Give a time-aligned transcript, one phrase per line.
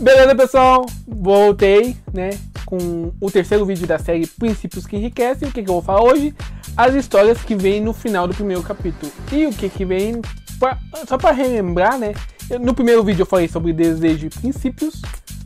[0.00, 0.86] Beleza, pessoal?
[1.06, 2.30] Voltei, né?
[2.66, 5.48] Com o terceiro vídeo da série Princípios que Enriquecem.
[5.48, 6.34] O que, que eu vou falar hoje?
[6.76, 9.12] As histórias que vêm no final do primeiro capítulo.
[9.32, 10.20] E o que, que vem.
[10.58, 12.12] Pra, só para relembrar, né?
[12.60, 15.00] No primeiro vídeo eu falei sobre desejo e princípios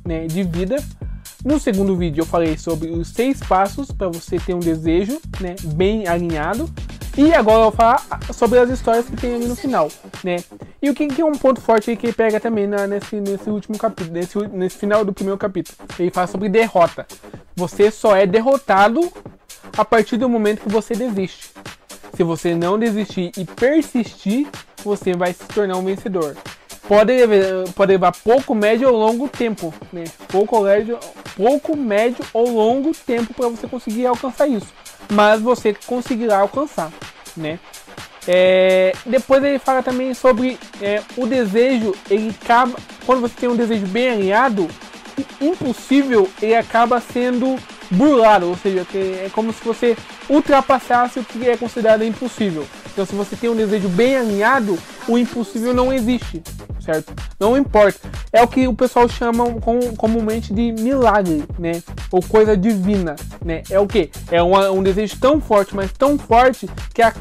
[0.05, 0.77] né, de vida.
[1.45, 5.57] No segundo vídeo eu falei sobre os seis passos para você ter um desejo né,
[5.75, 6.71] bem alinhado.
[7.19, 8.01] E agora eu vou falar
[8.33, 9.91] sobre as histórias que tem ali no final,
[10.23, 10.37] né?
[10.81, 13.77] E o que, que é um ponto forte que pega também na, nesse, nesse último
[13.77, 15.77] capítulo, nesse, nesse final do primeiro capítulo.
[15.99, 17.05] Ele fala sobre derrota.
[17.57, 19.13] Você só é derrotado
[19.77, 21.51] a partir do momento que você desiste.
[22.15, 24.47] Se você não desistir e persistir,
[24.85, 26.37] você vai se tornar um vencedor.
[26.87, 27.13] Pode,
[27.75, 30.05] pode levar pouco, médio ou longo tempo, né?
[30.29, 31.01] Pouco, médio,
[31.37, 34.73] pouco, médio ou longo tempo para você conseguir alcançar isso.
[35.13, 36.93] Mas você conseguirá alcançar,
[37.39, 37.59] né?
[38.27, 43.57] É, depois ele fala também sobre é, o desejo, ele acaba, quando você tem um
[43.57, 44.69] desejo bem alinhado,
[45.41, 47.57] impossível ele acaba sendo
[47.91, 49.97] burlado, ou seja, é como se você
[50.29, 52.67] ultrapassasse o que é considerado impossível.
[52.99, 56.43] Então, se você tem um desejo bem alinhado, o impossível não existe,
[56.81, 57.15] certo?
[57.39, 58.01] Não importa.
[58.33, 61.81] É o que o pessoal chama com, comumente de milagre, né?
[62.11, 63.63] Ou coisa divina, né?
[63.71, 64.11] É o que?
[64.33, 67.13] É uma, um desejo tão forte, mas tão forte que, a,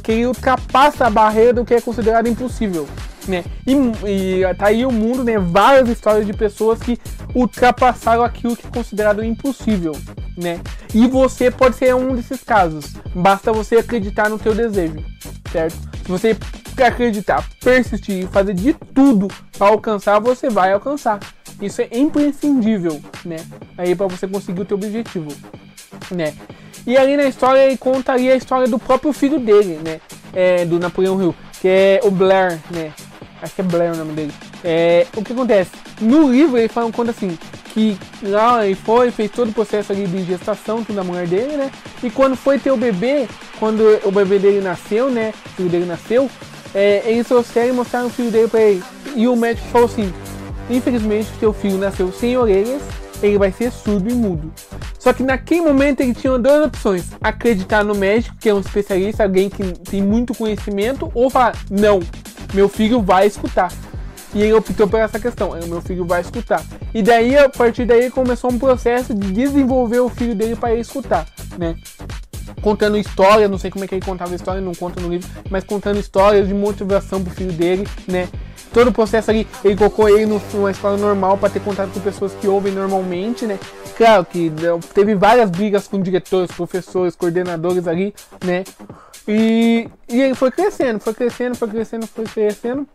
[0.00, 2.86] que ultrapassa a barreira do que é considerado impossível.
[3.26, 3.42] Né?
[3.66, 5.36] E, e tá aí o mundo, né?
[5.36, 6.96] Várias histórias de pessoas que
[7.34, 9.96] ultrapassaram aquilo que é considerado impossível,
[10.36, 10.60] né?
[10.94, 12.92] E você pode ser um desses casos.
[13.12, 15.13] Basta você acreditar no teu desejo
[15.54, 15.76] certo?
[16.04, 16.36] Se você
[16.82, 21.20] acreditar, persistir fazer de tudo para alcançar, você vai alcançar.
[21.62, 23.36] Isso é imprescindível, né?
[23.78, 25.28] Aí para você conseguir o teu objetivo,
[26.10, 26.34] né?
[26.84, 30.00] E ali na história ele contaria a história do próprio filho dele, né?
[30.32, 32.92] É, do Napoleão Hill, que é o Blair, né?
[33.40, 34.34] Acho que é Blair o nome dele.
[34.64, 35.70] É, o que acontece?
[36.00, 37.38] No livro ele fala, conta assim,
[37.72, 41.56] que lá ele foi, fez todo o processo ali de gestação, tudo da mulher dele,
[41.56, 41.70] né?
[42.02, 43.28] E quando foi ter o bebê,
[43.64, 45.32] quando o bebê dele nasceu, né?
[45.46, 46.30] O filho dele nasceu,
[46.74, 48.82] é, eles trouxeram e mostraram o filho dele pra ele.
[49.16, 50.12] E o médico falou assim:
[50.68, 52.82] infelizmente, seu filho nasceu sem orelhas,
[53.22, 54.52] ele vai ser surdo e mudo.
[54.98, 59.22] Só que naquele momento ele tinha duas opções: acreditar no médico, que é um especialista,
[59.22, 62.00] alguém que tem muito conhecimento, ou falar: não,
[62.52, 63.72] meu filho vai escutar.
[64.34, 65.52] E ele optou por essa questão.
[65.52, 66.62] O meu filho vai escutar.
[66.92, 70.82] E daí, a partir daí, começou um processo de desenvolver o filho dele para ele
[70.82, 71.26] escutar,
[71.56, 71.76] né?
[72.64, 75.64] Contando história, não sei como é que ele contava história, não conta no livro, mas
[75.64, 78.26] contando histórias de motivação pro filho dele, né?
[78.72, 82.32] Todo o processo ali, ele colocou ele numa escola normal para ter contato com pessoas
[82.32, 83.58] que ouvem normalmente, né?
[83.98, 84.50] Claro que
[84.94, 88.64] teve várias brigas com diretores, professores, coordenadores ali, né?
[89.28, 92.88] E, e ele foi crescendo, foi crescendo, foi crescendo, foi crescendo.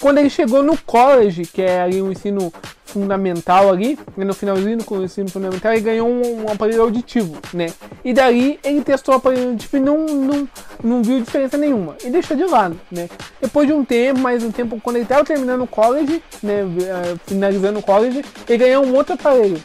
[0.00, 2.52] Quando ele chegou no college, que é ali um ensino
[2.88, 7.66] fundamental ali, no finalzinho do ensino fundamental, ele ganhou um, um, aparelho auditivo, né?
[8.04, 10.48] E daí ele testou o aparelho auditivo e não, não,
[10.82, 11.96] não viu diferença nenhuma.
[12.02, 13.08] E deixou de lado, né?
[13.40, 17.16] Depois de um tempo, mais um tempo, quando ele estava terminando o college, né, eh,
[17.26, 19.62] finalizando o college, ele ganhou um outro aparelho.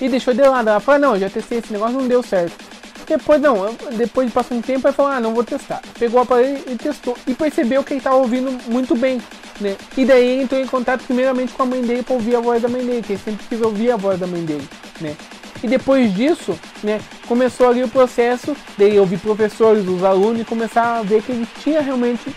[0.00, 0.68] E deixou de lado.
[0.68, 2.70] Ela falou, não, já testei esse negócio, não deu certo.
[3.06, 5.82] Depois não, depois de passar um tempo, ele falou, ah, não vou testar.
[5.98, 7.16] Pegou o aparelho e testou.
[7.26, 9.20] E percebeu que ele estava ouvindo muito bem,
[9.60, 9.76] né?
[9.96, 12.68] E daí entrou em contato primeiramente com a mãe dele para ouvir a voz da
[12.68, 14.68] mãe dele, que ele sempre quis ouvir a voz da mãe dele,
[15.00, 15.16] né?
[15.62, 20.98] E depois disso, né, começou ali o processo de ouvir professores, os alunos e começar
[20.98, 22.34] a ver que ele tinha realmente,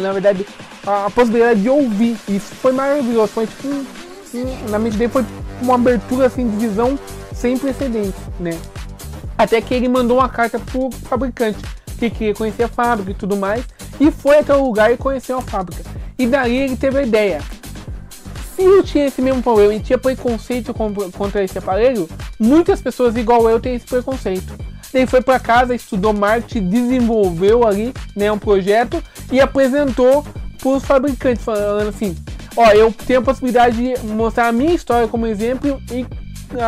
[0.00, 0.46] na verdade,
[0.86, 2.16] a, possibilidade de ouvir.
[2.26, 3.68] Isso foi maravilhoso, foi tipo,
[4.70, 5.26] na mente dele foi
[5.60, 6.98] uma abertura assim de visão
[7.34, 8.58] sem precedentes, né?
[9.36, 11.58] Até que ele mandou uma carta pro fabricante,
[11.98, 13.62] que queria conhecer a fábrica e tudo mais,
[14.00, 15.97] e foi até o lugar e conheceu a fábrica.
[16.18, 17.40] E daí ele teve a ideia.
[18.56, 22.08] Se eu tinha esse mesmo problema e tinha preconceito contra esse aparelho,
[22.40, 24.52] muitas pessoas igual eu têm esse preconceito.
[24.92, 30.24] Ele foi para casa, estudou marketing, desenvolveu ali né, um projeto e apresentou
[30.58, 32.16] para os fabricantes, falando assim:
[32.56, 36.04] Ó, eu tenho a possibilidade de mostrar a minha história como exemplo e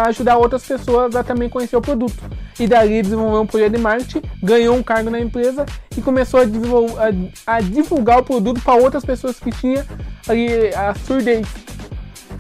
[0.07, 2.23] ajudar outras pessoas a também conhecer o produto.
[2.61, 5.65] E daí desenvolveu um projeto de marketing, ganhou um cargo na empresa
[5.97, 9.83] e começou a, a, a divulgar o produto para outras pessoas que tinham
[10.29, 11.49] ali a surdez.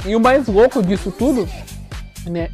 [0.05, 1.49] E o mais louco disso tudo,
[2.26, 2.50] né?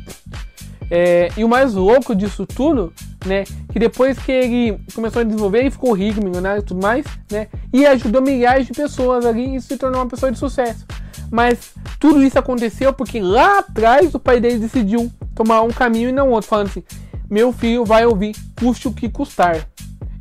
[0.89, 2.93] É, e o mais louco disso tudo,
[3.27, 3.43] né?
[3.73, 7.49] Que depois que ele começou a desenvolver, ele ficou rico, milionário e tudo mais, né?
[7.73, 10.87] E ajudou milhares de pessoas ali e se tornou uma pessoa de sucesso.
[11.33, 16.13] Mas tudo isso aconteceu porque lá atrás o pai dele decidiu tomar um caminho e
[16.13, 16.85] não outro, falando assim:
[17.29, 19.69] meu filho vai ouvir, custe o que custar.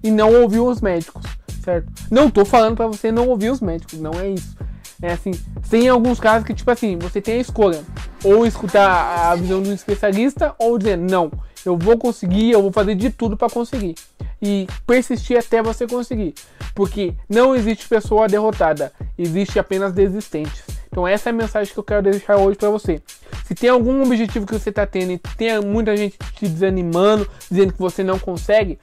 [0.03, 1.23] E não ouviu os médicos,
[1.63, 1.91] certo?
[2.11, 4.55] Não tô falando para você não ouvir os médicos, não é isso.
[5.01, 5.31] É assim,
[5.69, 7.83] tem alguns casos que, tipo assim, você tem a escolha.
[8.23, 11.31] Ou escutar a visão do especialista, ou dizer, não,
[11.65, 13.95] eu vou conseguir, eu vou fazer de tudo para conseguir.
[14.41, 16.33] E persistir até você conseguir.
[16.73, 20.63] Porque não existe pessoa derrotada, existe apenas desistentes.
[20.87, 23.01] Então essa é a mensagem que eu quero deixar hoje para você.
[23.45, 27.73] Se tem algum objetivo que você está tendo e tem muita gente te desanimando, dizendo
[27.73, 28.79] que você não consegue,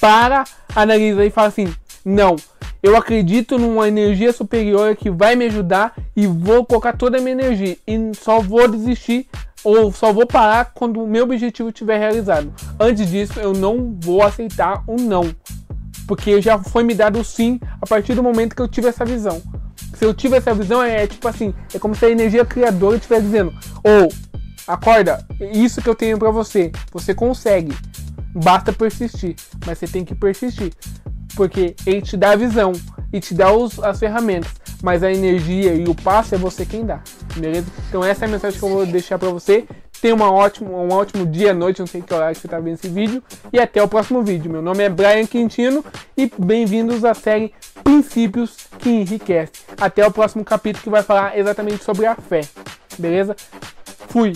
[0.00, 0.42] para,
[0.74, 1.72] analisa e fala assim:
[2.04, 2.34] não,
[2.82, 7.32] eu acredito numa energia superior que vai me ajudar e vou colocar toda a minha
[7.32, 9.28] energia e só vou desistir
[9.62, 12.52] ou só vou parar quando o meu objetivo estiver realizado.
[12.80, 15.30] Antes disso, eu não vou aceitar um não,
[16.08, 19.04] porque já foi me dado o sim a partir do momento que eu tive essa
[19.04, 19.40] visão.
[20.00, 22.96] Se eu tive essa visão, é, é tipo assim, é como se a energia criadora
[22.96, 23.52] estivesse dizendo:
[23.84, 24.08] ou oh,
[24.66, 27.76] acorda, isso que eu tenho para você, você consegue.
[28.34, 29.36] Basta persistir,
[29.66, 30.72] mas você tem que persistir
[31.36, 32.72] porque ele te dá a visão
[33.12, 34.50] e te dá os, as ferramentas,
[34.82, 37.02] mas a energia e o passo é você quem dá,
[37.36, 37.66] beleza?
[37.88, 39.66] Então essa é a mensagem que eu vou deixar para você.
[40.00, 42.74] Tenha uma ótima, um ótimo dia, noite, não sei que horário que você está vendo
[42.74, 44.50] esse vídeo e até o próximo vídeo.
[44.50, 45.84] Meu nome é Brian Quintino
[46.16, 49.52] e bem-vindos à série Princípios que Enriquece.
[49.80, 52.42] Até o próximo capítulo que vai falar exatamente sobre a fé,
[52.98, 53.36] beleza?
[54.08, 54.32] Fui!